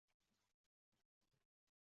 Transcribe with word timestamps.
Desam 1.75 1.77